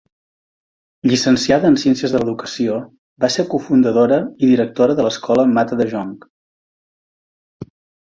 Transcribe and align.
Llicenciada 1.11 1.69
en 1.73 1.77
Ciències 1.81 2.15
de 2.15 2.21
l'Educació, 2.23 2.79
va 3.27 3.31
ser 3.37 3.47
cofundadora 3.53 4.21
i 4.49 4.53
directora 4.55 4.99
de 5.01 5.09
l’escola 5.09 5.49
Mata 5.55 5.81
de 5.85 5.91
Jonc. 5.97 6.31